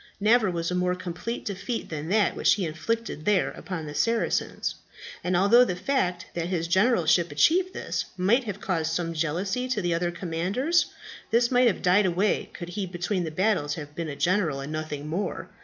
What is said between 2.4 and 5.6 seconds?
he inflicted there upon the Saracens; and